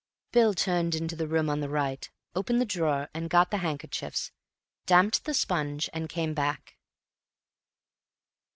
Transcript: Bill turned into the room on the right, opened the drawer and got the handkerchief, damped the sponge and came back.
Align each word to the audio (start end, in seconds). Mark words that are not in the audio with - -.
Bill 0.31 0.55
turned 0.55 0.95
into 0.95 1.15
the 1.15 1.27
room 1.27 1.47
on 1.47 1.59
the 1.59 1.69
right, 1.69 2.09
opened 2.35 2.59
the 2.59 2.65
drawer 2.65 3.07
and 3.13 3.29
got 3.29 3.51
the 3.51 3.57
handkerchief, 3.59 4.31
damped 4.87 5.25
the 5.25 5.33
sponge 5.35 5.91
and 5.93 6.09
came 6.09 6.33
back. 6.33 6.75